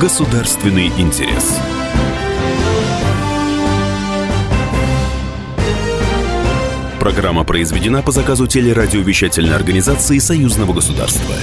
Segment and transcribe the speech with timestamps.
[0.00, 1.58] Государственный интерес.
[7.00, 11.34] Программа произведена по заказу телерадиовещательной организации Союзного государства.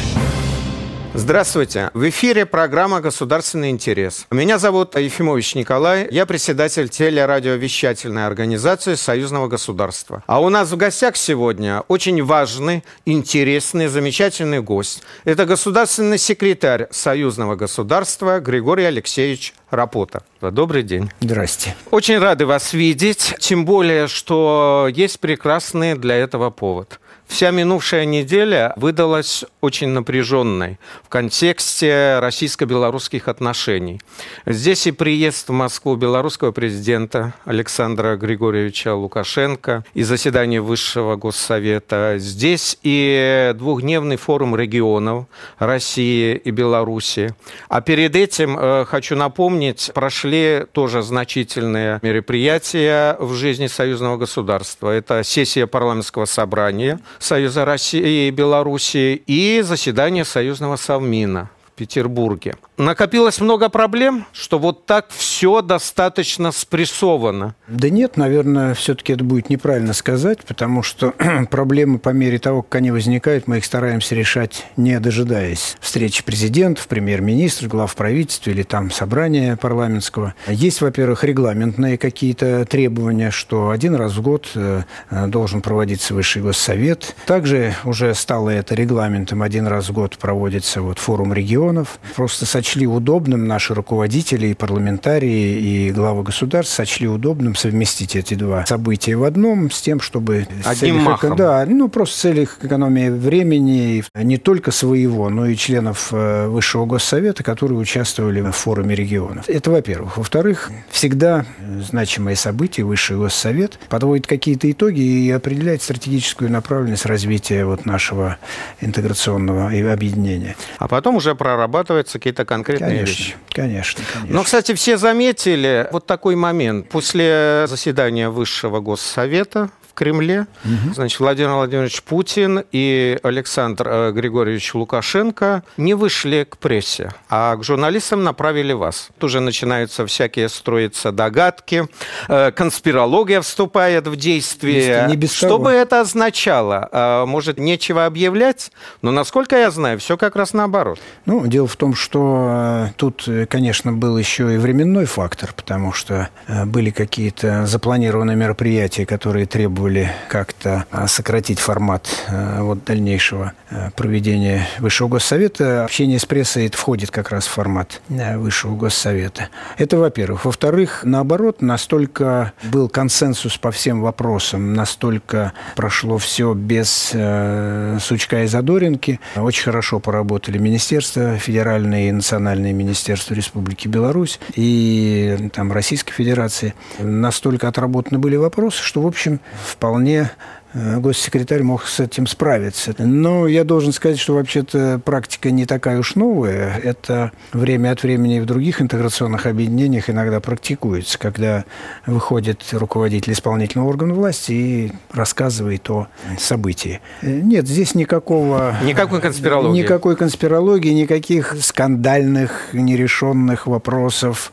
[1.26, 1.90] Здравствуйте.
[1.96, 4.28] В эфире программа «Государственный интерес».
[4.30, 6.08] Меня зовут Ефимович Николай.
[6.12, 10.24] Я председатель телерадиовещательной организации Союзного государства.
[10.28, 15.02] А у нас в гостях сегодня очень важный, интересный, замечательный гость.
[15.24, 20.22] Это государственный секретарь Союзного государства Григорий Алексеевич Рапота.
[20.42, 21.10] Добрый день.
[21.22, 21.76] Здрасте.
[21.90, 28.74] Очень рады вас видеть, тем более, что есть прекрасный для этого повод– Вся минувшая неделя
[28.76, 34.00] выдалась очень напряженной в контексте российско-белорусских отношений.
[34.46, 42.16] Здесь и приезд в Москву белорусского президента Александра Григорьевича Лукашенко, и заседание Высшего Госсовета.
[42.18, 45.26] Здесь и двухдневный форум регионов
[45.58, 47.36] России и Беларуси.
[47.70, 54.92] А перед этим, э, хочу напомнить, прошли тоже значительные мероприятия в жизни союзного государства.
[54.92, 62.56] Это сессия парламентского собрания– Союза России и Белоруссии и заседание Союзного Совмина в Петербурге.
[62.78, 67.56] Накопилось много проблем, что вот так все достаточно спрессовано.
[67.70, 71.14] Да нет, наверное, все-таки это будет неправильно сказать, потому что
[71.50, 76.88] проблемы по мере того, как они возникают, мы их стараемся решать, не дожидаясь встречи президентов,
[76.88, 80.34] премьер-министра, глав правительства или там собрания парламентского.
[80.48, 84.84] Есть, во-первых, регламентные какие-то требования, что один раз в год э,
[85.28, 87.16] должен проводиться Высший госсовет.
[87.26, 92.00] Также уже стало это регламентом, один раз в год проводится вот форум регионов.
[92.16, 98.66] Просто сочли удобным наши руководители и парламентарии, и главы государств сочли удобным совместить эти два
[98.66, 100.48] события в одном с тем, чтобы...
[100.64, 101.36] Одним махом.
[101.36, 106.88] Да, ну, просто в целях экономии времени не только своего, но и членов э, Высшего
[106.88, 109.46] Госсовета, которые участвовали в форуме регионов.
[109.48, 110.18] Это, во-первых.
[110.18, 111.46] Во-вторых, всегда
[111.88, 118.38] значимое событие, Высший Госсовет, подводит какие-то итоги и определяет стратегическую направленность развития вот нашего
[118.82, 120.56] интеграционного объединения.
[120.80, 123.36] А потом уже прорабатываются какие-то конкретные конечно, вещи.
[123.50, 124.36] Конечно, конечно.
[124.36, 126.90] Но, кстати, все заметили вот такой момент.
[126.90, 130.46] После заседания Высшего Госсовета Кремле.
[130.64, 130.94] Угу.
[130.94, 137.64] Значит, Владимир Владимирович Путин и Александр э, Григорьевич Лукашенко не вышли к прессе, а к
[137.64, 139.10] журналистам направили вас.
[139.18, 141.88] Тут уже начинаются всякие строиться догадки,
[142.28, 145.08] э, конспирология вступает в действие.
[145.08, 145.64] Не без Что того.
[145.64, 146.90] бы это означало?
[146.92, 148.72] Э, может, нечего объявлять?
[149.02, 151.00] Но, насколько я знаю, все как раз наоборот.
[151.26, 156.30] Ну, дело в том, что тут, конечно, был еще и временной фактор, потому что
[156.66, 163.92] были какие-то запланированные мероприятия, которые требовали требовали как-то а, сократить формат а, вот дальнейшего а,
[163.92, 165.84] проведения Высшего Госсовета.
[165.84, 169.50] Общение с прессой это входит как раз в формат Высшего Госсовета.
[169.78, 170.46] Это, во-первых.
[170.46, 178.48] Во-вторых, наоборот, настолько был консенсус по всем вопросам, настолько прошло все без э, сучка и
[178.48, 179.20] задоринки.
[179.36, 186.74] Очень хорошо поработали министерства, федеральные и национальные министерства Республики Беларусь и там Российской Федерации.
[187.00, 189.40] Настолько отработаны были вопросы, что, в общем,
[189.76, 190.30] вполне
[190.76, 192.94] госсекретарь мог с этим справиться.
[192.98, 196.78] Но я должен сказать, что вообще-то практика не такая уж новая.
[196.84, 201.64] Это время от времени в других интеграционных объединениях иногда практикуется, когда
[202.06, 207.00] выходит руководитель исполнительного органа власти и рассказывает о событии.
[207.22, 208.76] Э, нет, здесь никакого...
[208.84, 209.82] Никакой конспирологии.
[209.82, 214.52] Никакой конспирологии, никаких скандальных, нерешенных вопросов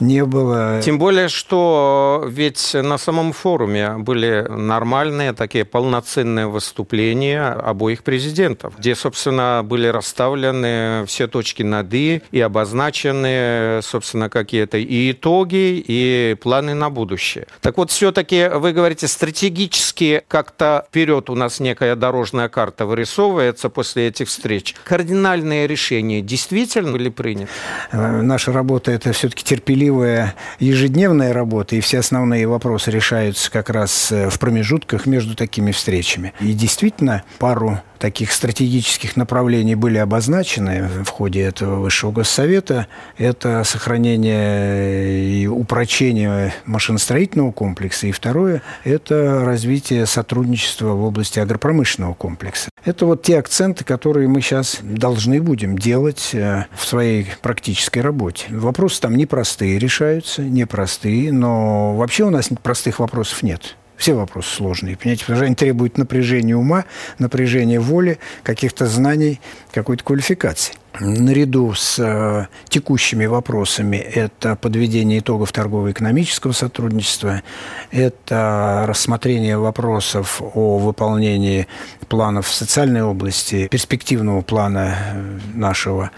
[0.00, 0.80] не было.
[0.82, 8.94] Тем более, что ведь на самом форуме были нормальные такие полноценное выступление обоих президентов, где,
[8.94, 16.74] собственно, были расставлены все точки над «и» и обозначены, собственно, какие-то и итоги, и планы
[16.74, 17.46] на будущее.
[17.60, 24.08] Так вот, все-таки вы говорите, стратегически как-то вперед у нас некая дорожная карта вырисовывается после
[24.08, 24.74] этих встреч.
[24.84, 27.50] Кардинальные решения действительно были приняты?
[27.90, 34.12] Э, наша работа– это все-таки терпеливая ежедневная работа, и все основные вопросы решаются как раз
[34.12, 36.32] э, в промежутках между такими встречами.
[36.38, 42.86] И действительно, пару таких стратегических направлений были обозначены в ходе этого Высшего Госсовета.
[43.18, 48.06] Это сохранение и упрочение машиностроительного комплекса.
[48.06, 52.70] И второе– это развитие сотрудничества в области агропромышленного комплекса.
[52.84, 58.46] Это вот те акценты, которые мы сейчас должны будем делать э, в своей практической работе.
[58.50, 63.76] Вопросы там непростые решаются, непростые, но вообще у нас простых вопросов нет.
[63.96, 66.84] Все вопросы сложные, понимаете, потому что они требуют напряжения ума,
[67.18, 69.40] напряжения воли, каких-то знаний,
[69.72, 70.74] какой-то квалификации.
[70.98, 77.42] наряду с э, текущими вопросами это подведение итогов торгово-экономического сотрудничества,
[77.90, 81.68] это рассмотрение вопросов о выполнении
[82.08, 86.10] планов в социальной области, перспективного плана э, нашего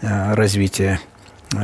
[0.00, 1.00] э, развития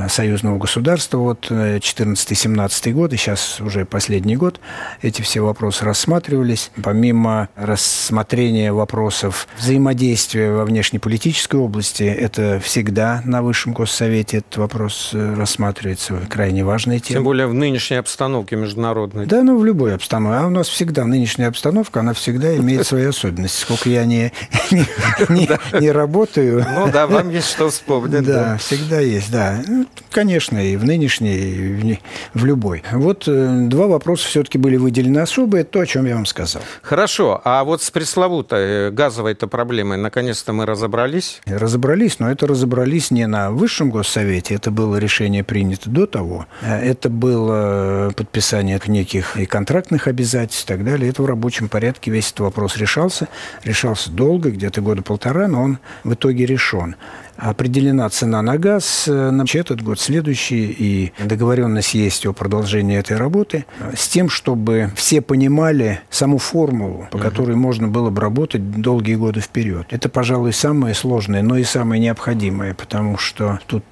[0.08, 1.18] союзного государства.
[1.18, 4.60] Вот 14-17 год, и сейчас уже последний год,
[5.02, 6.70] эти все вопросы рассматривались.
[6.82, 15.34] Помимо рассмотрения вопросов взаимодействия во внешнеполитической области, это всегда на Высшем Госсовете этот вопрос э,
[15.34, 16.20] рассматривается.
[16.28, 17.18] Крайне важная тема.
[17.18, 19.26] Тем более в нынешней обстановке международной.
[19.26, 20.38] Да, ну в любой обстановке.
[20.38, 23.60] А у нас всегда нынешняя обстановка, она всегда имеет свои особенности.
[23.60, 24.32] Сколько я не,
[24.70, 24.86] не,
[25.28, 25.48] не,
[25.80, 26.64] не работаю.
[26.68, 28.24] Ну да, вам есть что вспомнить.
[28.24, 29.60] Да, всегда есть, да.
[30.10, 31.98] Конечно, и в нынешней, и
[32.34, 32.82] в любой.
[32.92, 36.62] Вот э, два вопроса все-таки были выделены особые, то, о чем я вам сказал.
[36.82, 41.40] Хорошо, а вот с пресловутой газовой-то проблемой наконец-то мы разобрались?
[41.46, 46.46] Разобрались, но это разобрались не на Высшем Госсовете, это было решение принято до того.
[46.62, 51.10] А это было подписание неких и контрактных обязательств и так далее.
[51.10, 53.28] Это в рабочем порядке весь этот вопрос решался.
[53.64, 56.96] Решался долго, где-то года полтора, но он в итоге решен
[57.38, 63.16] определена цена на газ э, на этот год, следующий, и договоренность есть о продолжении этой
[63.16, 63.64] работы,
[63.96, 69.40] с тем, чтобы все понимали саму формулу, по которой можно было бы работать долгие годы
[69.40, 69.86] вперед.
[69.90, 73.84] Это, пожалуй, самое сложное, но и самое необходимое, потому что тут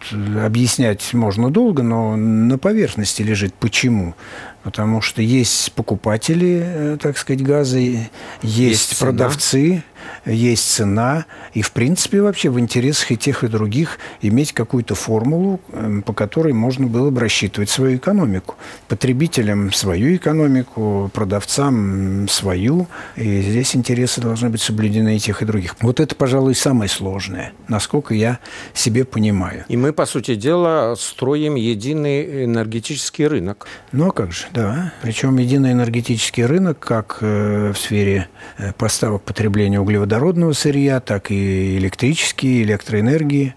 [0.42, 4.14] объяснять можно долго, но на поверхности лежит почему.
[4.64, 8.10] Потому что есть покупатели, э, так сказать, газа, есть,
[8.42, 9.84] есть продавцы,
[10.24, 15.60] есть цена, и, в принципе, вообще в интересах и тех, и других иметь какую-то формулу,
[15.72, 18.56] эм, по которой можно было бы рассчитывать свою экономику.
[18.88, 22.86] Потребителям свою экономику, продавцам свою,
[23.16, 25.76] и здесь интересы должны быть соблюдены и тех, и других.
[25.80, 28.38] Вот это, пожалуй, самое сложное, насколько я
[28.74, 29.64] себе понимаю.
[29.68, 33.66] И мы, по сути дела, строим единый энергетический рынок.
[33.92, 34.92] Ну, а как же, да.
[35.02, 41.30] Причем единый энергетический рынок, как э, в сфере э, поставок потребления углеводородов, углеводородного сырья, так
[41.30, 43.54] и электрические, электроэнергии.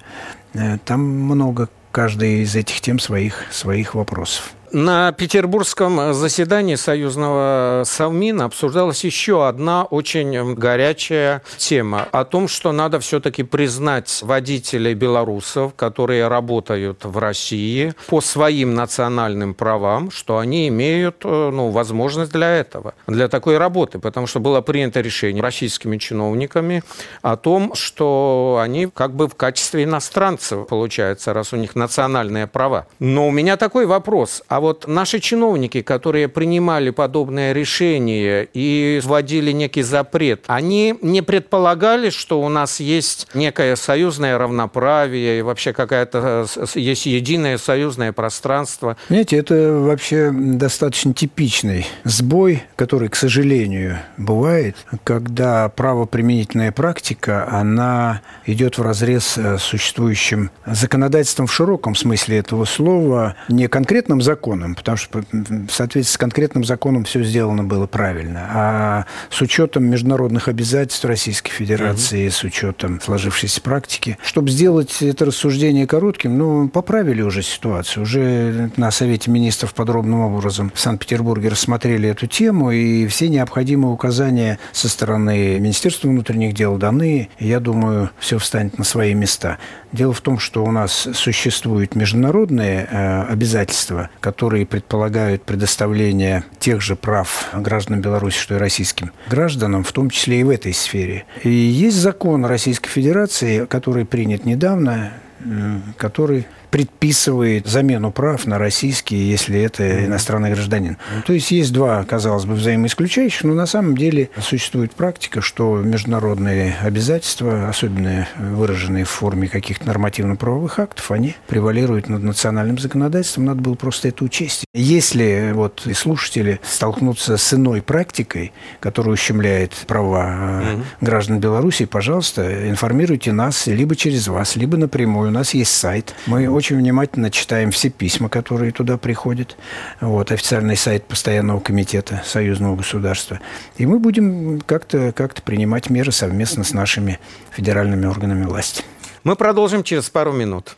[0.54, 4.54] Э, там много каждой из этих тем своих, своих вопросов.
[4.72, 13.00] На петербургском заседании Союзного Совмина обсуждалась еще одна очень горячая тема о том, что надо
[13.00, 21.22] все-таки признать водителей белорусов, которые работают в России по своим национальным правам, что они имеют
[21.24, 26.84] э, ну, возможность для этого, для такой работы, потому что было принято решение российскими чиновниками
[27.24, 32.86] о том, что они как бы в качестве иностранцев, получается, раз у них национальные права.
[33.00, 34.44] Но у меня такой вопрос.
[34.48, 42.10] А вот наши чиновники, которые принимали подобное решение и вводили некий запрет, они не предполагали,
[42.10, 46.46] что у нас есть некое союзное равноправие и вообще какая-то
[46.76, 48.98] есть единое союзное пространство?
[49.08, 58.78] Знаете, это вообще достаточно типичный сбой, который, к сожалению, бывает, когда правоприменительная практика, она идет
[58.78, 64.98] в разрез с существующим законодательством в широком смысле этого слова, не конкретным законом, законом, потому
[64.98, 68.48] что в соответствии с конкретным законом все сделано было правильно.
[68.52, 72.34] А с учетом международных обязательств Российской Федерации, угу.
[72.34, 78.04] с учетом сложившейся практики, чтобы сделать это рассуждение коротким, ну, поправили уже ситуацию.
[78.04, 84.58] Уже на Совете министров подробным образом в Санкт-Петербурге рассмотрели эту тему, и все необходимые указания
[84.72, 87.30] со стороны Министерства внутренних дел даны.
[87.40, 89.58] Я думаю, все встанет на свои места.
[89.92, 96.96] Дело в том, что у нас существуют международные э, обязательства, которые предполагают предоставление тех же
[96.96, 101.26] прав гражданам Беларуси, что и российским гражданам, в том числе и в этой сфере.
[101.44, 109.30] И есть закон Российской Федерации, который принят недавно, э, который предписывает замену прав на российские,
[109.30, 110.98] если это иностранный гражданин.
[111.26, 116.78] То есть есть два, казалось бы, взаимоисключающих, но на самом деле существует практика, что международные
[116.82, 123.76] обязательства, особенно выраженные в форме каких-то нормативно-правовых актов, они превалируют над национальным законодательством, надо было
[123.76, 124.66] просто это учесть.
[124.74, 130.84] Если вот слушатели столкнутся с иной практикой, которая ущемляет права угу.
[131.02, 135.30] граждан Беларуси, пожалуйста, информируйте нас либо через вас, либо напрямую.
[135.30, 136.14] У нас есть сайт.
[136.26, 139.56] Мы очень внимательно читаем все письма, которые туда приходят.
[140.02, 143.40] Вот, официальный сайт Постоянного комитета Союзного государства.
[143.78, 147.18] И мы будем как-то как принимать меры совместно с нашими
[147.52, 148.84] федеральными органами власти.
[149.24, 150.74] Мы продолжим через пару минут.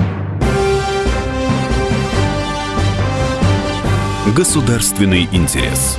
[4.36, 5.98] Государственный интерес.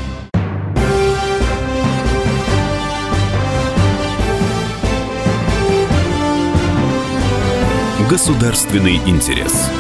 [8.01, 9.71] Государственный интерес.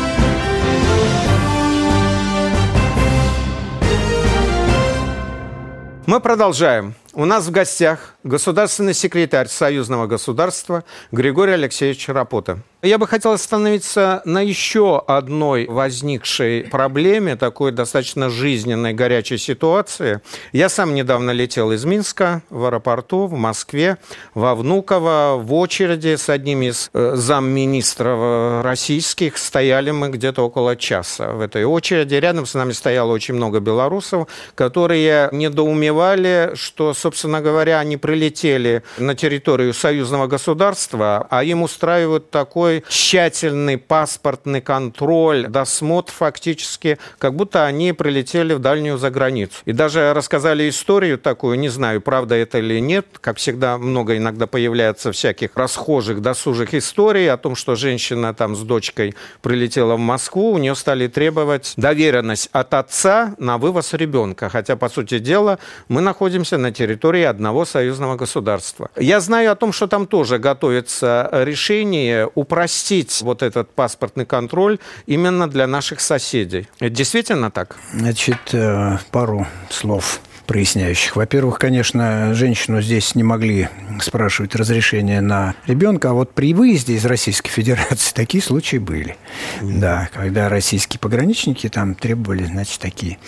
[6.07, 6.95] Мы продолжаем.
[7.15, 12.61] У нас в гостях государственный секретарь Союзного государства Григорий Алексеевич Рапота.
[12.81, 20.21] Я бы хотел остановиться на еще одной возникшей проблеме, такой достаточно жизненной, горячей ситуации.
[20.51, 23.99] Я сам недавно летел из Минска в аэропорту в Москве,
[24.35, 29.39] во Внуково, в очереди с одним из э, замминистров российских.
[29.39, 32.17] Стояли мы где-то около часа в этой очереди.
[32.17, 34.27] Рядом с нами стояло очень много белорусов,
[34.57, 42.85] которые недоумевали, что, собственно говоря, они прилетели на территорию союзного государства, а им устраивают такой
[42.89, 49.57] тщательный паспортный контроль, досмотр фактически, как будто они прилетели в дальнюю заграницу.
[49.65, 54.47] И даже рассказали историю такую, не знаю, правда это или нет, как всегда много иногда
[54.47, 60.53] появляется всяких расхожих, досужих историй о том, что женщина там с дочкой прилетела в Москву,
[60.53, 66.01] у нее стали требовать доверенность от отца на вывоз ребенка, хотя, по сути дела, мы
[66.01, 66.92] находимся на территории
[67.23, 68.91] одного союзного государства.
[68.97, 75.49] Я знаю о том, что там тоже готовится решение упростить вот этот паспортный контроль именно
[75.49, 76.69] для наших соседей.
[76.79, 77.77] Это действительно так?
[77.93, 81.17] Значит, э, пару слов проясняющих.
[81.17, 83.69] Во-первых, конечно, женщину здесь не могли
[84.01, 89.17] спрашивать разрешение на ребенка, а вот при выезде из Российской Федерации такие случаи были.
[89.61, 89.79] Mm.
[89.79, 93.19] Да, когда российские пограничники там требовали, значит, такие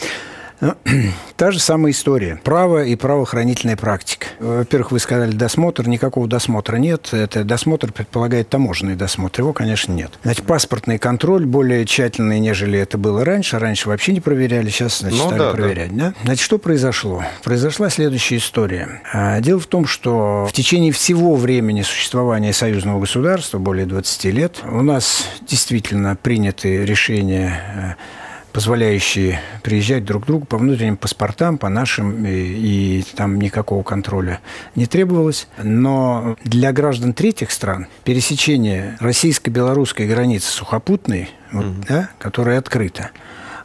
[1.36, 2.40] та же самая история.
[2.42, 4.26] Право и правоохранительная практика.
[4.38, 5.88] Во-первых, вы сказали досмотр.
[5.88, 7.08] Никакого досмотра нет.
[7.12, 9.40] Это досмотр предполагает таможенный досмотр.
[9.40, 10.12] Его, конечно, нет.
[10.22, 13.58] Значит, паспортный контроль более тщательный, нежели это было раньше.
[13.58, 15.96] Раньше вообще не проверяли, сейчас, значит, ну, стали да, проверять.
[15.96, 16.04] Да.
[16.04, 16.14] Да?
[16.24, 17.24] Значит, что произошло?
[17.42, 19.02] Произошла следующая история.
[19.12, 24.60] А, дело в том, что в течение всего времени существования союзного государства, более 20 лет,
[24.64, 28.23] у нас действительно приняты решения э,
[28.54, 34.40] позволяющие приезжать друг к другу по внутренним паспортам, по нашим, и, и там никакого контроля
[34.76, 35.48] не требовалось.
[35.60, 41.86] Но для граждан третьих стран пересечение российско-белорусской границы сухопутной, вот, mm-hmm.
[41.88, 43.10] да, которая открыта,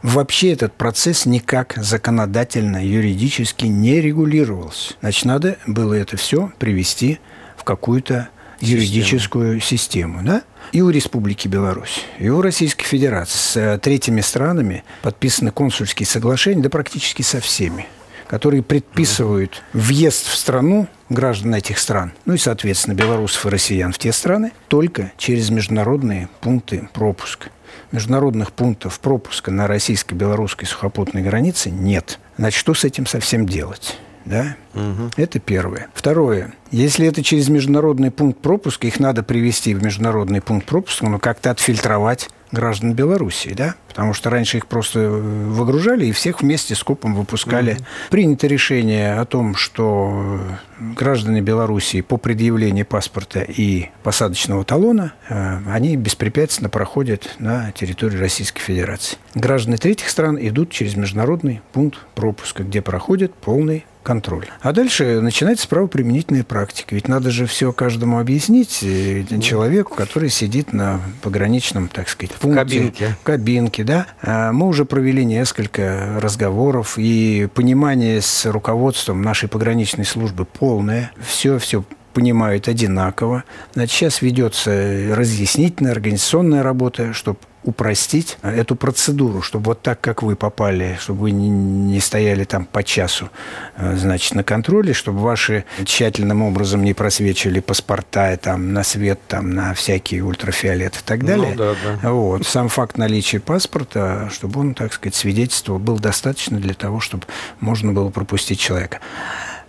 [0.02, 4.94] вообще этот процесс никак законодательно, юридически не регулировался.
[5.00, 7.20] Значит, надо было это все привести
[7.56, 8.28] в какую-то
[8.60, 10.18] юридическую систему.
[10.18, 10.42] систему да?
[10.72, 16.62] И у Республики Беларусь, и у Российской Федерации с э, третьими странами подписаны консульские соглашения,
[16.62, 17.86] да практически со всеми
[18.30, 23.98] которые предписывают въезд в страну граждан этих стран, ну и, соответственно, белорусов и россиян в
[23.98, 27.48] те страны, только через международные пункты пропуска.
[27.90, 32.20] Международных пунктов пропуска на российско-белорусской сухопутной границе нет.
[32.38, 33.98] Значит, что с этим совсем делать?
[34.24, 34.56] Да?
[34.74, 35.10] Угу.
[35.16, 35.88] Это первое.
[35.94, 36.52] Второе.
[36.70, 41.50] Если это через международный пункт пропуска, их надо привести в международный пункт пропуска, но как-то
[41.50, 43.74] отфильтровать граждан Белоруссии, да?
[43.88, 47.72] Потому что раньше их просто э, выгружали и всех вместе с копом выпускали.
[47.72, 47.84] Угу.
[48.10, 50.40] Принято решение о том, что
[50.78, 58.60] граждане Белоруссии по предъявлению паспорта и посадочного талона э, они беспрепятственно проходят на территорию Российской
[58.60, 59.18] Федерации.
[59.34, 64.46] Граждане третьих стран идут через международный пункт пропуска, где проходят полный контроль.
[64.60, 66.94] А дальше начинается правоприменительная практика.
[66.94, 72.60] Ведь надо же все каждому объяснить э, человеку, который сидит на пограничном, так сказать, пункте.
[72.60, 73.16] Кабинке.
[73.22, 74.06] Кабинке, да.
[74.22, 81.12] А мы уже провели несколько разговоров, и понимание с руководством нашей пограничной службы полное.
[81.20, 83.44] Все, все понимают одинаково.
[83.74, 90.34] Значит, сейчас ведется разъяснительная, организационная работа, чтобы упростить эту процедуру, чтобы вот так, как вы
[90.34, 93.28] попали, чтобы вы не стояли там по часу,
[93.76, 99.50] э, значит, на контроле, чтобы ваши тщательным образом не просвечивали паспорта там, на свет, там,
[99.50, 101.50] на всякие ультрафиолет и так далее.
[101.50, 102.10] Ну, да, да.
[102.10, 102.46] Вот.
[102.46, 107.26] Сам факт наличия паспорта, чтобы он, так сказать, свидетельствовал, был достаточно для того, чтобы
[107.60, 109.00] можно было пропустить человека.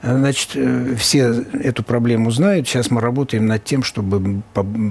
[0.03, 2.67] Значит, э, все эту проблему знают.
[2.67, 4.41] Сейчас мы работаем над тем, чтобы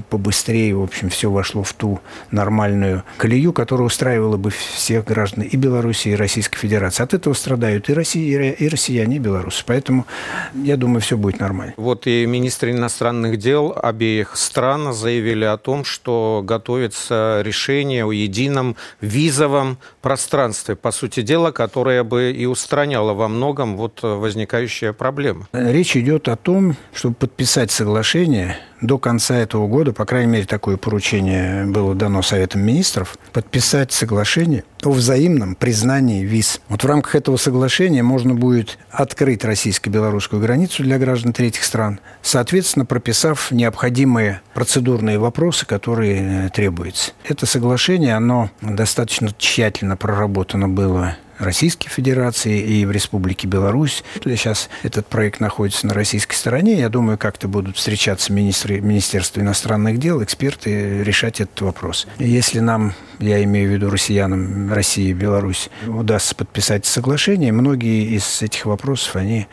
[0.09, 2.01] побыстрее, в общем, все вошло в ту
[2.31, 7.03] нормальную колею, которая устраивала бы всех граждан и Беларуси, и Российской Федерации.
[7.03, 9.65] От этого страдают и, Россия, и россияне, и белорусы.
[9.67, 10.07] Поэтому,
[10.55, 11.75] я думаю, все будет нормально.
[11.77, 18.77] Вот и министры иностранных дел обеих стран заявили о том, что готовится решение о едином
[19.01, 25.49] визовом пространстве, по сути дела, которое бы и устраняло во многом вот возникающие проблема.
[25.55, 30.77] Речь идет о том, чтобы подписать соглашение до конца этого года, по крайней мере, такое
[30.77, 36.61] поручение было дано Советом министров, подписать соглашение о взаимном признании виз.
[36.69, 42.85] Вот в рамках этого соглашения можно будет открыть российско-белорусскую границу для граждан третьих стран, соответственно,
[42.85, 47.13] прописав необходимые процедурные вопросы, которые э, требуются.
[47.25, 54.05] Это соглашение, оно достаточно тщательно проработано было Российской Федерации и в Республике Беларусь.
[54.23, 56.79] Сейчас этот проект находится на российской стороне.
[56.79, 62.07] Я думаю, как-то будут встречаться министры Министерства иностранных дел, эксперты решать этот вопрос.
[62.19, 68.43] Если нам, я имею в виду россиянам России и Беларусь, удастся подписать соглашение, многие из
[68.43, 69.47] этих вопросов, они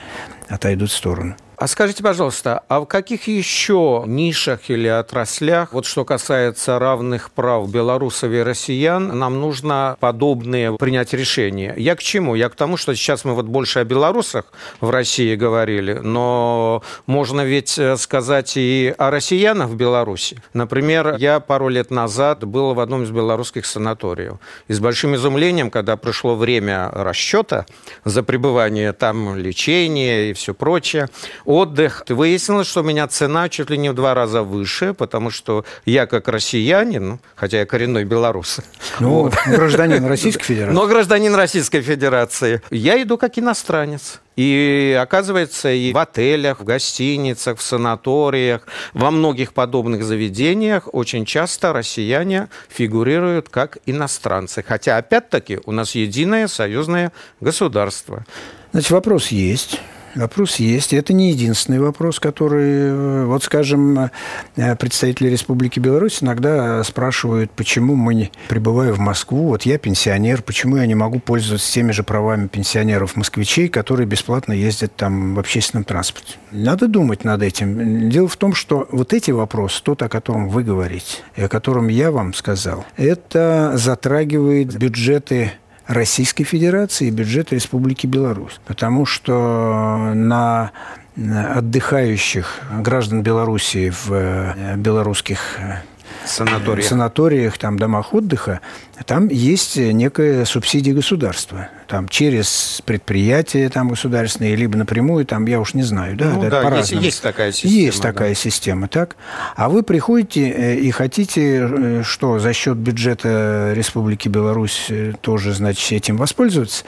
[0.50, 1.36] отойдут в сторону.
[1.58, 7.68] А скажите, пожалуйста, а в каких еще нишах или отраслях, вот что касается равных прав
[7.72, 11.74] белорусов и россиян, нам нужно подобные принять решения?
[11.76, 12.36] Я к чему?
[12.36, 14.46] Я к тому, что сейчас мы вот больше о белорусах
[14.82, 20.40] в России говорили, но можно ведь э, сказать и о россиянах в Беларуси.
[20.54, 24.36] Например, я пару лет назад был в одном из белорусских санаториев.
[24.68, 27.66] И с большим изумлением, когда пришло время расчета
[28.06, 31.10] за пребывание там, лечения и все прочее,
[31.48, 32.04] отдых.
[32.10, 36.06] Выяснилось, что у меня цена чуть ли не в два раза выше, потому что я
[36.06, 38.60] как россиянин, хотя я коренной белорус.
[39.00, 39.34] Ну, вот.
[39.48, 40.76] гражданин Российской Федерации.
[40.76, 42.62] Но гражданин Российской Федерации.
[42.70, 44.20] Я иду как иностранец.
[44.36, 51.74] И оказывается, и в отелях, в гостиницах, в санаториях, во многих подобных заведениях очень часто
[51.74, 54.64] россияне фигурируют как иностранцы.
[54.68, 58.26] Хотя, опять-таки, у нас единое союзное государство.
[58.74, 59.80] Значит, вопрос есть.
[60.16, 60.94] Вопрос есть.
[60.94, 64.10] Это не единственный вопрос, который, э, вот, скажем,
[64.56, 69.48] э, представители Республики Беларусь иногда спрашивают, почему мы не прибываем в Москву.
[69.50, 74.96] Вот я пенсионер, почему я не могу пользоваться теми же правами пенсионеров-москвичей, которые бесплатно ездят
[74.96, 76.36] там в общественном транспорте.
[76.52, 78.10] Надо думать над этим.
[78.10, 81.88] Дело в том, что вот эти вопросы, тот, о котором вы говорите, и о котором
[81.88, 85.54] я вам сказал, это затрагивает бюджеты
[85.88, 88.60] Российской Федерации и бюджет Республики Беларусь.
[88.66, 90.72] Потому что на
[91.16, 95.82] отдыхающих граждан Белоруссии в э, белорусских э,
[96.26, 98.62] санаториях, санаториях там, домах отдыха,
[99.06, 101.70] там есть некая субсидия государства.
[101.88, 106.18] Там через предприятия там, государственные, либо напрямую, там, я уж не знаю.
[106.18, 107.74] Да, ну, да есть, есть такая система.
[107.74, 108.12] Есть да.
[108.12, 109.16] такая система, так.
[109.56, 115.54] А вы приходите э, и хотите, э, что, за счет бюджета Республики Беларусь э, тоже,
[115.54, 116.84] значит, этим воспользоваться?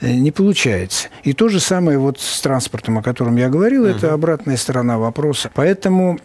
[0.00, 1.08] Не получается.
[1.22, 3.90] И то же самое вот с транспортом, о котором я говорил, угу.
[3.90, 5.50] это обратная сторона вопроса.
[5.54, 6.18] Поэтому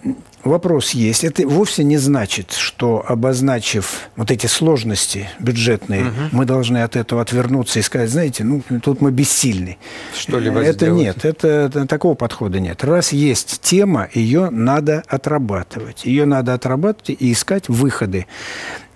[0.44, 1.26] Вопрос есть.
[1.26, 6.14] Это вовсе не значит, что обозначив вот эти сложности бюджетные, угу.
[6.32, 9.78] мы должны от этого отвернуться и сказать, знаете, ну тут мы бессильны.
[10.18, 11.02] Что-либо Это сделать.
[11.02, 12.84] нет, это, это такого подхода нет.
[12.84, 16.06] Раз есть тема, ее надо отрабатывать.
[16.06, 18.26] Ее надо отрабатывать и искать выходы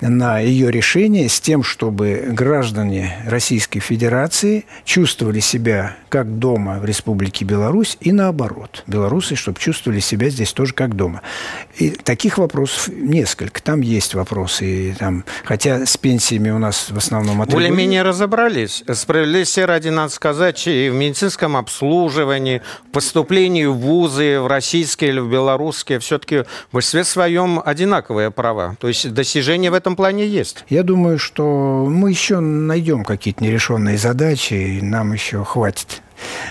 [0.01, 7.45] на ее решение с тем, чтобы граждане Российской Федерации чувствовали себя как дома в Республике
[7.45, 8.83] Беларусь и наоборот.
[8.87, 11.21] Белорусы, чтобы чувствовали себя здесь тоже как дома.
[11.77, 13.61] И таких вопросов несколько.
[13.61, 17.43] Там есть вопросы, и там, хотя с пенсиями у нас в основном...
[17.45, 18.83] Более-менее разобрались.
[18.93, 25.29] Справедливости ради, надо сказать, и в медицинском обслуживании, поступлении в вузы, в российские или в
[25.29, 28.75] белорусские, все-таки в большинстве своем одинаковые права.
[28.79, 30.63] То есть достижения в этом этом плане есть?
[30.69, 36.01] Я думаю, что мы еще найдем какие-то нерешенные задачи, и нам еще хватит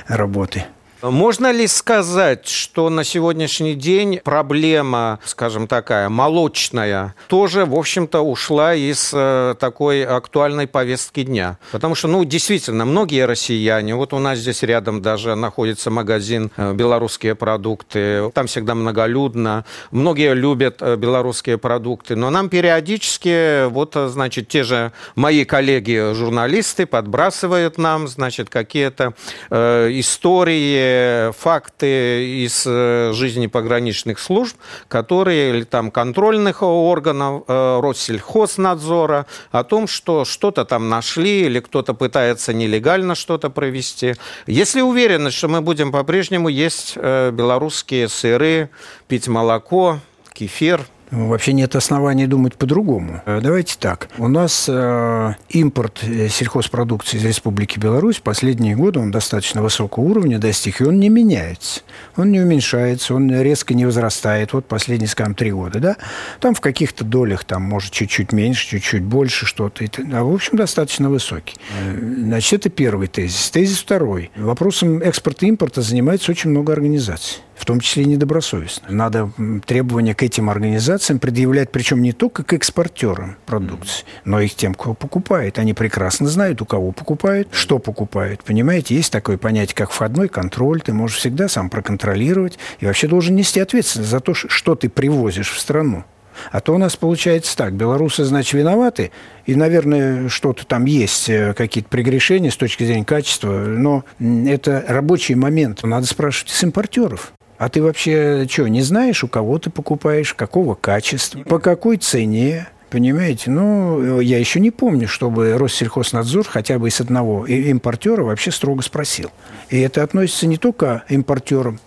[0.07, 0.67] работы.
[1.03, 8.75] Можно ли сказать, что на сегодняшний день проблема, скажем такая, молочная, тоже, в общем-то, ушла
[8.75, 11.59] из э, такой актуальной повестки дня?
[11.73, 16.73] Потому что, ну, действительно, многие россияне, вот у нас здесь рядом даже находится магазин э,
[16.73, 24.47] «Белорусские продукты», там всегда многолюдно, многие любят э, белорусские продукты, но нам периодически, вот, значит,
[24.47, 29.15] те же мои коллеги-журналисты подбрасывают нам, значит, какие-то
[29.51, 30.92] э, истории,
[31.37, 34.57] факты из э, жизни пограничных служб,
[34.89, 41.95] которые, или там контрольных органов э, Россельхознадзора, о том, что что-то там нашли или кто-то
[41.95, 44.15] пытается нелегально что-то провести.
[44.47, 48.71] Если уверены, что мы будем по-прежнему есть э, белорусские сыры,
[49.09, 49.99] пить молоко,
[50.35, 53.21] кефир– Вообще нет оснований думать по-другому.
[53.27, 54.09] Э, давайте так.
[54.17, 60.39] У нас э, импорт э, сельхозпродукции из Республики Беларусь последние годы он достаточно высокого уровня
[60.39, 61.83] достиг, и он не меняется.
[62.17, 64.55] Он не уменьшается, он резко не возрастает.
[64.55, 65.97] Вот последние, скажем, три года, да?
[66.41, 69.85] Там в каких-то долях, там, может, чуть-чуть меньше, чуть-чуть больше что-то.
[70.15, 71.57] А, в общем, достаточно высокий.
[71.79, 73.51] Э, значит, это первый тезис.
[73.51, 74.31] Тезис второй.
[74.35, 78.91] Вопросом экспорта и импорта занимается очень много организаций в том числе и недобросовестно.
[78.91, 79.31] Надо
[79.65, 84.75] требования к этим организациям предъявлять, причем не только к экспортерам продукции, но и к тем,
[84.75, 85.61] кто покупает.
[85.61, 88.43] Они прекрасно знают, у кого покупают, что покупают.
[88.43, 90.83] Понимаете, есть такое понятие, как входной контроль.
[90.83, 95.53] Ты можешь всегда сам проконтролировать и вообще должен нести ответственность за то, что ты привозишь
[95.53, 96.03] в страну.
[96.51, 97.75] А то у нас получается так.
[97.75, 99.13] Белорусы, значит, виноваты.
[99.47, 103.51] И, наверное, что-то там есть, э, какие-то прегрешения с точки зрения качества.
[103.51, 105.83] Но это рабочий момент.
[105.83, 107.33] Надо спрашивать с импортеров.
[107.63, 112.67] А ты вообще что, не знаешь, у кого ты покупаешь, какого качества, по какой цене?
[112.91, 113.53] Понимаете?
[113.53, 119.31] Ну, я еще не помню, чтобы Россельхознадзор хотя бы из одного импортера вообще строго спросил.
[119.71, 121.79] И это относится не только импортерам,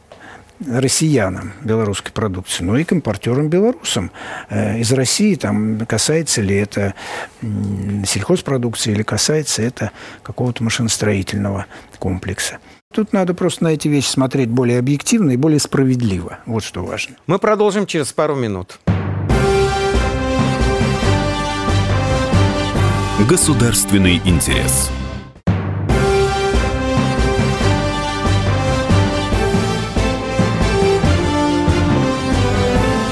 [0.66, 4.12] россиянам белорусской продукции, но и к импортерам белорусам
[4.50, 5.36] э, из России.
[5.36, 6.94] Там касается ли это
[7.42, 9.92] сельхозпродукции или касается это
[10.24, 11.66] какого-то машиностроительного
[12.00, 12.60] комплекса.
[12.96, 16.40] Тут надо просто на эти вещи смотреть более объективно и более справедливо.
[16.46, 17.18] Вот что важно.
[17.28, 18.80] Мы продолжим через пару минут.
[23.28, 24.90] Государственный интерес.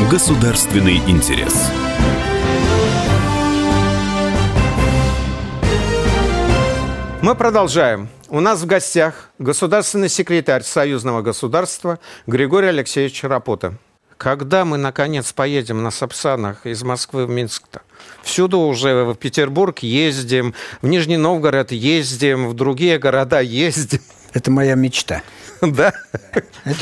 [0.10, 1.70] Государственный интерес.
[7.22, 8.08] Мы продолжаем.
[8.34, 13.76] У нас в гостях государственный секретарь союзного государства Григорий Алексеевич Рапота.
[14.18, 17.84] Когда мы, наконец, поедем на Сапсанах из Москвы в Минск-то?
[18.24, 24.02] Всюду уже в Петербург ездим, в Нижний Новгород ездим, в другие города ездим.
[24.34, 25.22] Это моя мечта.
[25.74, 25.94] Да.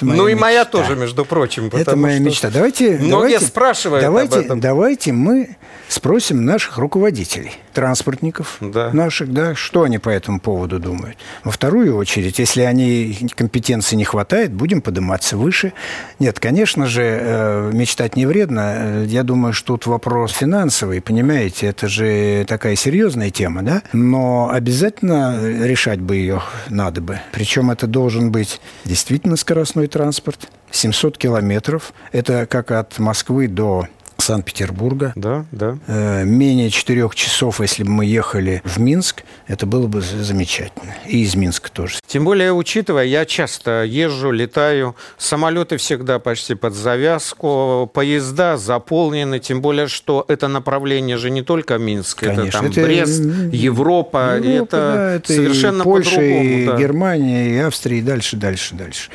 [0.02, 1.70] Ну и моя тоже, между прочим.
[1.74, 2.50] Это моя мечта.
[2.50, 4.60] Давайте, многие давайте, спрашивают давайте, об этом.
[4.60, 5.56] Давайте мы
[5.88, 8.92] спросим наших руководителей, транспортников да.
[8.94, 11.18] наших, да, что они по этому поводу думают.
[11.44, 15.74] Во вторую очередь, если они компетенции не хватает, будем подниматься выше.
[16.20, 19.04] Нет, конечно же, э, мечтать не вредно.
[19.06, 23.84] Я думаю, что тут вопрос финансовый, понимаете, это же такая серьезная тема, да?
[23.94, 27.20] Но обязательно решать бы ее надо бы.
[27.32, 30.50] Причем это должен быть действительно скоростной транспорт.
[30.72, 31.94] 700 километров.
[32.12, 33.88] Это как от Москвы до
[34.22, 35.14] Санкт-Петербурга.
[35.16, 35.78] Да, да.
[35.88, 40.96] Э, менее четырех часов, если бы мы ехали в Минск, это было бы замечательно.
[41.08, 42.00] И из Минска тоже.
[42.06, 49.62] Тем более, учитывая, я часто езжу, летаю, самолеты всегда почти под завязку, поезда заполнены, тем
[49.62, 54.48] более, что это направление же не только Минск, Конечно, это там это Брест, Европа, Европа
[54.48, 56.78] это, да, это совершенно и Польша, и да.
[56.78, 59.10] Германия, и Австрия, и дальше, дальше, дальше.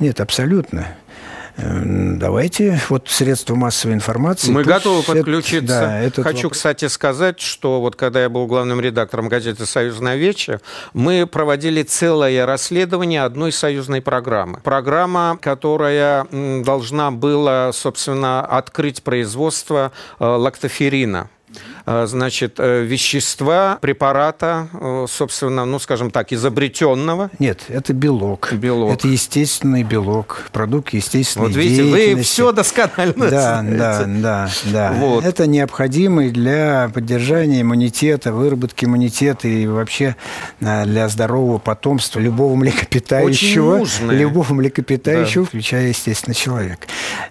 [0.00, 0.96] Нет, абсолютно.
[1.58, 4.52] Давайте, вот средства массовой информации.
[4.52, 5.66] Мы готовы подключиться.
[5.66, 6.52] да, этот Хочу, вопрос.
[6.52, 10.60] кстати, сказать, что вот когда я был главным редактором газеты «Союзная вечер»,
[10.92, 14.60] мы проводили целое расследование одной союзной программы.
[14.62, 19.90] Программа, которая должна была, собственно, открыть производство
[20.20, 21.28] э, лактоферина
[22.06, 27.30] значит, э, вещества, препарата, э, собственно, ну, скажем так, изобретенного.
[27.38, 28.52] Нет, это белок.
[28.52, 28.92] Белок.
[28.92, 34.92] Это естественный белок, продукт естественной Вот видите, вы все досконально Да, да, да, да.
[34.92, 35.24] Вот.
[35.24, 40.14] Это необходимый для поддержания иммунитета, выработки иммунитета и вообще
[40.60, 43.86] для здорового потомства любого млекопитающего.
[44.12, 45.48] Любого млекопитающего, да.
[45.48, 46.80] включая, естественно, человек.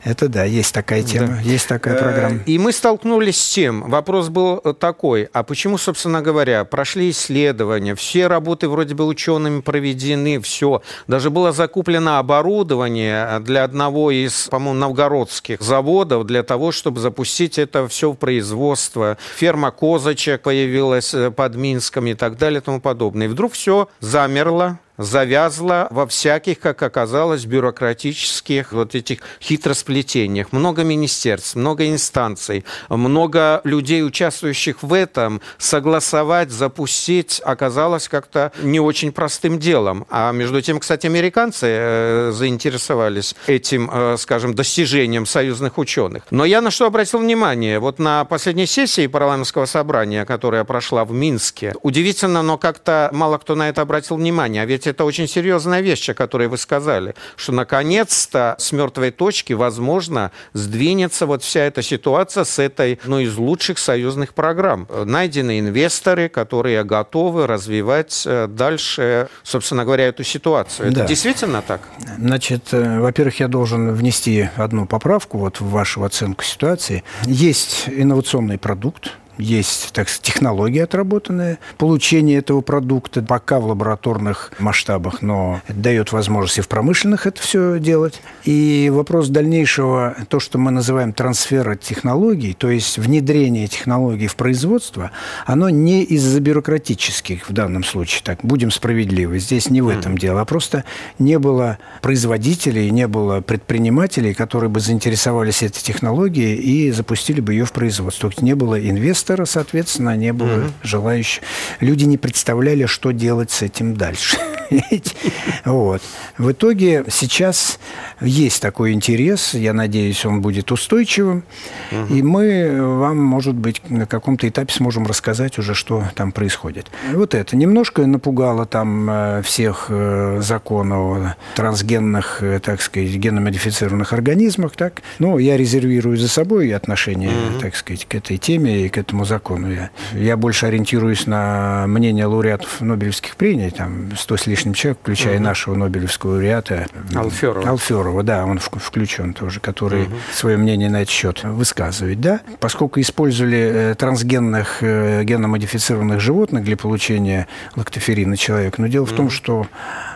[0.03, 1.41] Это да, есть такая тема, да.
[1.41, 2.39] есть такая программа.
[2.47, 4.46] И мы столкнулись с тем, вопрос был
[4.79, 10.81] такой, а почему, собственно говоря, прошли исследования, все работы вроде бы учеными проведены, все.
[11.07, 17.87] Даже было закуплено оборудование для одного из, по-моему, новгородских заводов для того, чтобы запустить это
[17.87, 19.17] все в производство.
[19.35, 23.27] Ферма козочек появилась э, под Минском и так далее и тому подобное.
[23.27, 30.51] И вдруг все замерло, завязла во всяких, как оказалось, бюрократических вот этих хитросплетениях.
[30.51, 39.11] Много министерств, много инстанций, много людей, участвующих в этом, согласовать, запустить оказалось как-то не очень
[39.11, 40.05] простым делом.
[40.09, 46.23] А между тем, кстати, американцы э, заинтересовались этим, э, скажем, достижением союзных ученых.
[46.31, 47.79] Но я на что обратил внимание?
[47.79, 53.55] Вот на последней сессии парламентского собрания, которая прошла в Минске, удивительно, но как-то мало кто
[53.55, 54.63] на это обратил внимание.
[54.63, 59.11] А ведь ведь это очень серьезная вещь, о которой вы сказали, что наконец-то с мертвой
[59.11, 64.87] точки, возможно, сдвинется вот вся эта ситуация с этой, ну, из лучших союзных программ.
[65.05, 70.87] Найдены инвесторы, которые готовы развивать э, дальше, собственно говоря, эту ситуацию.
[70.87, 71.05] Это да.
[71.05, 71.81] действительно так?
[72.17, 77.03] Значит, э, во-первых, я должен внести одну поправку вот в вашу оценку ситуации.
[77.25, 85.21] Есть инновационный продукт, есть так сказать, технологии отработанные получение этого продукта, пока в лабораторных масштабах,
[85.21, 88.21] но это дает возможность и в промышленных это все делать.
[88.43, 95.11] И вопрос дальнейшего, то, что мы называем трансфера технологий, то есть внедрение технологий в производство,
[95.45, 100.41] оно не из-за бюрократических в данном случае, так, будем справедливы, здесь не в этом дело,
[100.41, 100.83] а просто
[101.19, 107.65] не было производителей, не было предпринимателей, которые бы заинтересовались этой технологией и запустили бы ее
[107.65, 108.31] в производство.
[108.41, 110.71] Не было инвесторов, инвестора, соответственно, не было угу.
[110.83, 111.43] желающих.
[111.79, 114.37] Люди не представляли, что делать с этим дальше.
[115.65, 116.01] вот.
[116.37, 117.79] В итоге сейчас
[118.21, 121.43] есть такой интерес, я надеюсь, он будет устойчивым,
[121.91, 122.13] угу.
[122.13, 126.87] и мы вам, может быть, на каком-то этапе сможем рассказать уже, что там происходит.
[127.13, 134.13] Вот это немножко напугало там э, всех э, законов о трансгенных, э, так сказать, геномодифицированных
[134.13, 135.01] организмах, так.
[135.19, 137.59] Но я резервирую за собой отношение, угу.
[137.61, 139.71] так сказать, к этой теме и к этому закону.
[139.71, 145.35] Я, я больше ориентируюсь на мнение лауреатов Нобелевских премий, там, сто с лишним человек, включая
[145.35, 145.43] угу.
[145.43, 147.69] нашего Нобелевского лауреата Алферова.
[147.69, 150.15] Алферова да, он включен тоже, который угу.
[150.33, 152.41] свое мнение на этот счет высказывает, да.
[152.59, 159.13] Поскольку использовали э, трансгенных э, геномодифицированных животных для получения лактоферина человека, но дело угу.
[159.13, 159.67] в том, что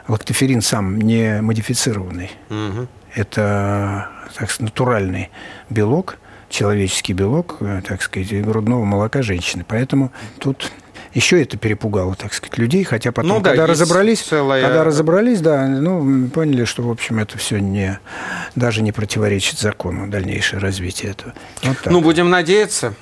[0.08, 2.32] лактоферин сам не модифицированный.
[2.50, 2.88] Угу.
[3.14, 5.30] Это так сказать, натуральный
[5.70, 6.18] белок,
[6.52, 9.66] человеческий белок, э, так сказать, грудного молока женщины.
[9.68, 10.72] Поэтому тут
[11.14, 14.62] еще это перепугало, так сказать, людей, хотя потом, ну, да, когда разобрались, целая...
[14.62, 18.00] когда разобрались, да, ну, поняли, что, в общем, это все не,
[18.56, 21.34] даже не противоречит закону дальнейшее развитие этого.
[21.64, 22.94] Вот ну, будем надеяться.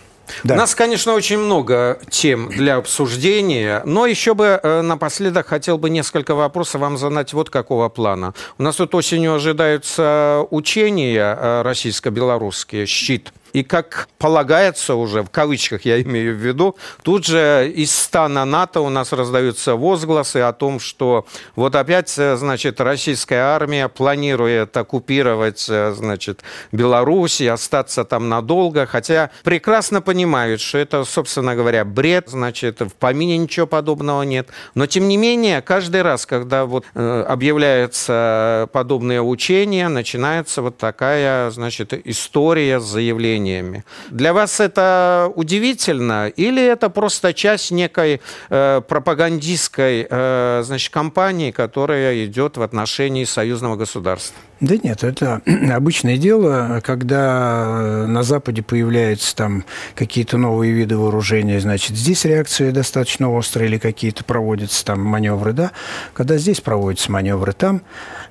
[0.43, 0.53] Да.
[0.55, 5.89] У нас, конечно, очень много тем для обсуждения, но еще бы э, напоследок хотел бы
[5.89, 8.33] несколько вопросов вам задать вот какого плана.
[8.57, 13.33] У нас тут осенью ожидаются учения э, российско-белорусские, щит.
[13.53, 18.81] И как полагается уже, в кавычках я имею в виду, тут же из стана НАТО
[18.81, 26.41] у нас раздаются возгласы о том, что вот опять, значит, российская армия планирует оккупировать, значит,
[26.71, 32.93] Беларусь и остаться там надолго, хотя прекрасно понимают, что это, собственно говоря, бред, значит, в
[32.93, 34.49] помине ничего подобного нет.
[34.75, 41.49] Но, тем не менее, каждый раз, когда вот э, объявляются подобные учения, начинается вот такая,
[41.51, 43.83] значит, история с заявлением явлениями.
[44.09, 52.25] Для вас это удивительно или это просто часть некой э, пропагандистской э, значит, кампании, которая
[52.25, 54.37] идет в отношении союзного государства?
[54.61, 55.41] Да нет, это
[55.73, 59.63] обычное дело, когда на Западе появляются там
[59.95, 65.71] какие-то новые виды вооружения, значит, здесь реакция достаточно острая или какие-то проводятся там маневры, да,
[66.13, 67.81] когда здесь проводятся маневры, там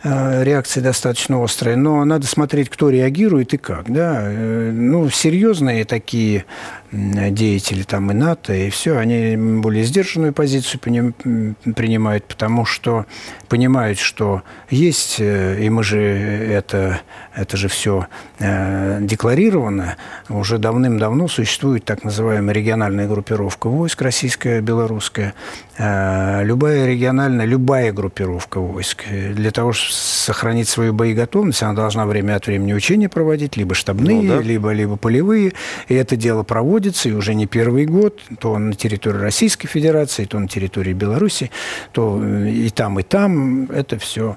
[0.02, 4.18] э, реакция достаточно острая, но надо смотреть, кто реагирует и как, да.
[4.20, 6.44] Э, ну, серьезные такие
[6.90, 13.04] деятели там и НАТО, и все, они более сдержанную позицию принимают, потому что
[13.48, 17.00] понимают, что есть, э, и мы же это,
[17.34, 18.06] это же все
[18.38, 19.96] э, декларировано,
[20.30, 25.34] уже давным-давно существует так называемая региональная группировка войск, российская, белорусская.
[25.76, 32.36] Э, любая региональная, любая группировка войск, для того, чтобы сохранить свою боеготовность, она должна время
[32.36, 34.42] от времени учения проводить, либо штабные, ну, да.
[34.42, 35.52] либо, либо полевые,
[35.88, 40.26] и это дело проводится проводится, и уже не первый год, то на территории Российской Федерации,
[40.26, 41.50] то на территории Беларуси,
[41.92, 43.70] то э, и там, и там.
[43.70, 44.36] Это все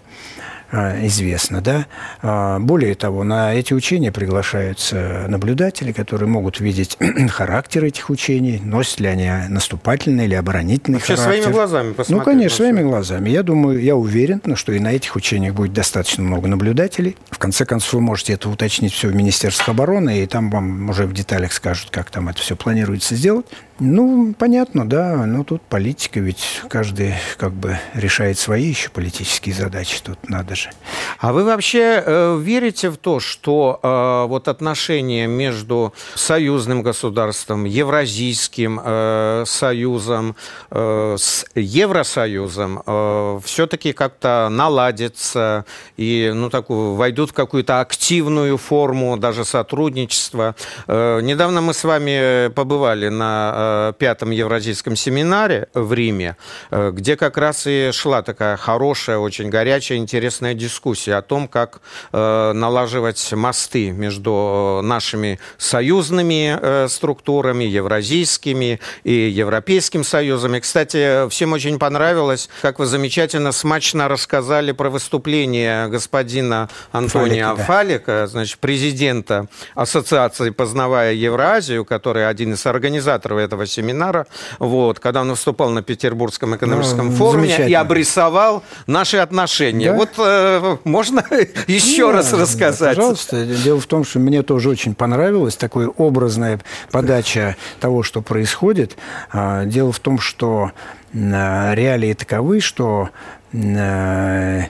[0.71, 1.85] известно, да.
[2.21, 6.97] А, более того, на эти учения приглашаются наблюдатели, которые могут видеть
[7.29, 11.41] характер этих учений, носят ли они наступательный или оборонительный Вообще характер.
[11.41, 12.17] своими глазами посмотреть.
[12.17, 13.29] Ну, конечно, своими глазами.
[13.29, 17.17] Я думаю, я уверен, ну, что и на этих учениях будет достаточно много наблюдателей.
[17.29, 21.05] В конце концов, вы можете это уточнить все в Министерстве обороны, и там вам уже
[21.05, 23.45] в деталях скажут, как там это все планируется сделать.
[23.83, 30.03] Ну, понятно, да, но тут политика, ведь каждый как бы решает свои еще политические задачи,
[30.03, 30.69] тут надо же.
[31.17, 38.79] А вы вообще э, верите в то, что э, вот отношения между союзным государством, Евразийским
[38.83, 40.35] э, союзом,
[40.69, 45.65] э, с Евросоюзом э, все-таки как-то наладятся
[45.97, 50.55] и ну, такую, войдут в какую-то активную форму даже сотрудничества?
[50.85, 56.37] Э, недавно мы с вами побывали на э, пятом евразийском семинаре в Риме,
[56.69, 61.81] э, где как раз и шла такая хорошая, очень горячая, интересная дискуссия о том, как
[62.11, 70.55] налаживать мосты между нашими союзными структурами, евразийскими и Европейским союзом.
[70.55, 77.57] И, кстати, всем очень понравилось, как вы замечательно, смачно рассказали про выступление господина Антония Фалика,
[77.57, 77.63] да.
[77.63, 84.27] Фалика значит, президента Ассоциации «Познавая Евразию», который один из организаторов этого семинара,
[84.59, 89.91] вот, когда он выступал на Петербургском экономическом ну, форуме и обрисовал наши отношения.
[89.91, 89.97] Да?
[89.97, 91.23] Вот э, можно
[91.67, 92.95] еще раз рассказать?
[92.95, 93.45] Пожалуйста.
[93.45, 96.59] Дело в том, что мне тоже очень понравилось такая образная
[96.91, 98.97] подача того, что происходит.
[99.31, 100.71] А, дело в том, что
[101.13, 103.09] реалии таковы, что
[103.51, 104.67] э, Э,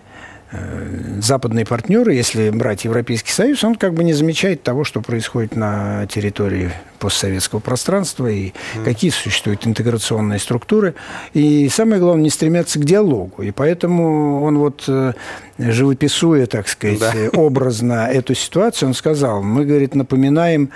[1.22, 6.06] западные партнеры, если брать Европейский Союз, он как бы не замечает того, что происходит на
[6.08, 8.86] территории постсоветского пространства и mm.
[8.86, 10.94] какие существуют интеграционные структуры.
[11.34, 13.42] И самое главное, не стремятся к диалогу.
[13.42, 15.14] И поэтому он вот, э,
[15.58, 17.14] живописуя, так сказать, да.
[17.34, 20.70] образно эту ситуацию, он сказал, мы, говорит, напоминаем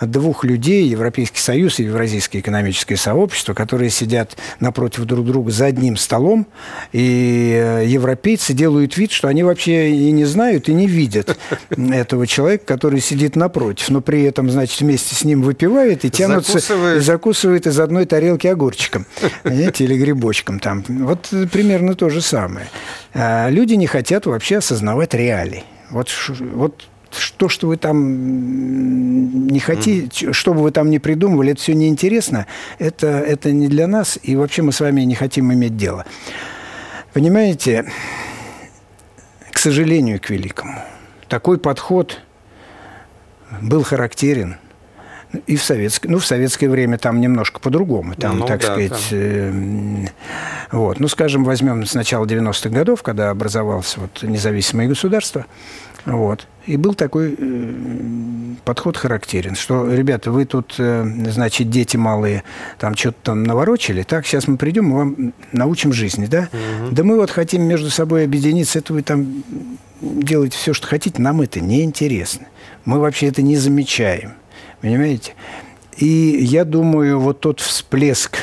[0.00, 5.96] двух людей, Европейский Союз и Евразийское экономическое сообщество, которые сидят напротив друг друга за одним
[5.96, 6.48] столом,
[6.92, 11.36] и э, европейцы делают вид, что они вообще и не знают, и не видят
[11.70, 16.58] этого человека, который сидит напротив, но при этом, значит, вместе с ним выпивает и тянутся,
[16.94, 19.06] и закусывает из одной тарелки огурчиком,
[19.42, 20.84] понимаете, или грибочком там.
[20.86, 22.68] Вот примерно то же самое.
[23.12, 25.64] А люди не хотят вообще осознавать реалии.
[25.90, 26.08] Вот,
[26.54, 30.32] вот что, что вы там не хотите, mm.
[30.32, 32.46] что бы вы там ни придумывали, это все неинтересно,
[32.78, 36.06] это, это не для нас, и вообще мы с вами не хотим иметь дело.
[37.14, 37.90] Понимаете,
[39.58, 40.84] к сожалению, к великому,
[41.26, 42.20] такой подход
[43.60, 44.54] был характерен–
[45.46, 48.14] и в советское, ну, в советское время там немножко по-другому.
[48.14, 49.18] Там, ну, так да, сказать, там.
[49.18, 50.08] Э,
[50.72, 51.00] вот.
[51.00, 55.44] Ну, скажем, возьмем с начала 90-х годов, когда образовалось вот независимое государство,
[56.04, 56.46] вот.
[56.66, 57.74] И был такой э,
[58.64, 62.44] подход характерен, что, ребята, вы тут, э, значит, дети малые,
[62.78, 66.48] там что-то там наворочили, так, сейчас мы придем, мы вам научим жизни, да?
[66.52, 66.90] Угу.
[66.92, 69.42] Да мы вот хотим между собой объединиться, это вы там
[70.00, 72.46] делаете все, что хотите, нам это неинтересно.
[72.84, 74.32] Мы вообще это не замечаем.
[74.80, 75.34] Понимаете?
[75.96, 78.38] И я думаю, вот тот всплеск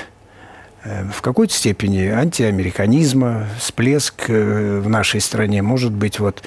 [0.84, 6.44] э, в какой-то степени антиамериканизма, всплеск э, в нашей стране, может быть, вот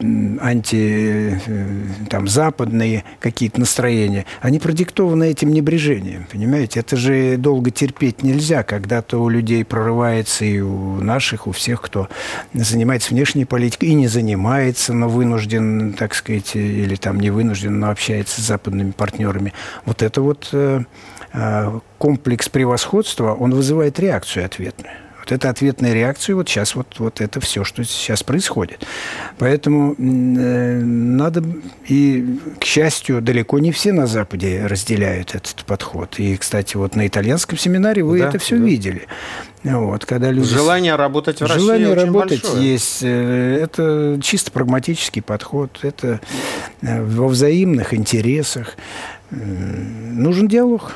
[0.00, 1.68] анти, э,
[2.08, 6.80] там, западные какие-то настроения, они продиктованы этим небрежением, понимаете?
[6.80, 12.08] Это же долго терпеть нельзя, когда-то у людей прорывается и у наших, у всех, кто
[12.52, 17.90] занимается внешней политикой и не занимается, но вынужден, так сказать, или там не вынужден, но
[17.90, 19.52] общается с западными партнерами.
[19.84, 20.82] Вот это вот э,
[21.32, 24.94] э, комплекс превосходства, он вызывает реакцию ответную.
[25.30, 28.84] Вот это ответная реакция, вот сейчас вот, вот это все, что сейчас происходит.
[29.38, 31.44] Поэтому э, надо,
[31.86, 36.18] и, к счастью, далеко не все на Западе разделяют этот подход.
[36.18, 38.64] И, кстати, вот на итальянском семинаре вы да, это все да.
[38.64, 39.02] видели.
[39.62, 40.48] Вот, когда люди...
[40.48, 42.72] Желание работать в России Желание работать большое.
[42.72, 42.98] есть.
[43.02, 45.78] Э, это чисто прагматический подход.
[45.82, 46.20] Это
[46.82, 48.76] э, во взаимных интересах.
[49.30, 50.92] Нужен диалог.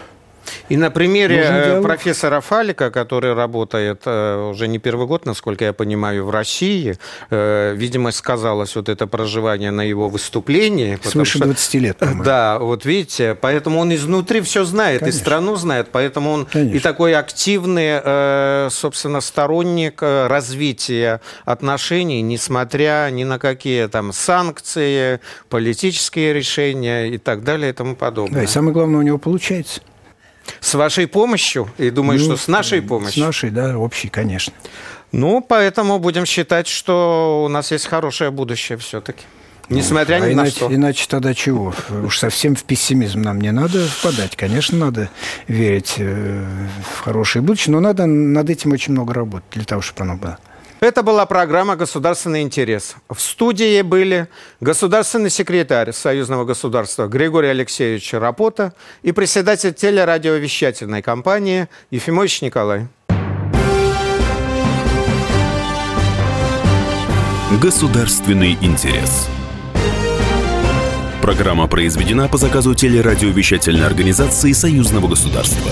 [0.68, 5.72] И на примере э, профессора Фалика, который работает э, уже не первый год, насколько я
[5.72, 6.98] понимаю, в России,
[7.30, 10.98] э, видимо, сказалось вот это проживание на его выступлении.
[11.02, 12.24] Свыше что, 20 лет, по-моему.
[12.24, 15.18] Да, вот видите, поэтому он изнутри все знает, Конечно.
[15.18, 16.76] и страну знает, поэтому он Конечно.
[16.76, 27.08] и такой активный, собственно, сторонник развития отношений, несмотря ни на какие там санкции, политические решения
[27.08, 28.40] и так далее и тому подобное.
[28.40, 29.80] Да, и самое главное, у него получается.
[30.60, 31.68] С вашей помощью?
[31.78, 33.22] И думаю, ну, что с нашей помощью?
[33.22, 34.52] С нашей, да, общей, конечно.
[35.12, 39.22] Ну, поэтому будем считать, что у нас есть хорошее будущее все-таки.
[39.68, 40.74] Несмотря ну, ни а на иначе, что.
[40.74, 41.74] Иначе тогда чего?
[42.04, 44.36] Уж совсем в пессимизм нам не надо впадать.
[44.36, 45.08] Конечно, надо
[45.48, 46.44] верить э,
[46.94, 50.38] в хорошее будущее, но надо над этим очень много работать для того, чтобы оно было.
[50.84, 52.96] Это была программа «Государственный интерес».
[53.08, 54.28] В студии были
[54.60, 62.88] государственный секретарь Союзного государства Григорий Алексеевич Рапота и председатель телерадиовещательной компании Ефимович Николай.
[67.62, 69.30] Государственный интерес.
[71.22, 75.70] Программа произведена по заказу телерадиовещательной организации Союзного государства.